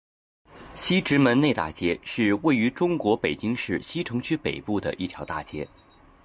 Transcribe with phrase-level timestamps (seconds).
[0.73, 5.69] 西直门内大街是位于中国北京市西城区北部的一条大街。